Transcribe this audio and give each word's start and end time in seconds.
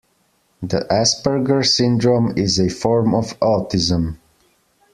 The 0.63 0.87
Asperger 0.89 1.63
syndrome 1.63 2.35
is 2.35 2.57
a 2.57 2.69
form 2.69 3.13
of 3.13 3.39
autism. 3.39 4.17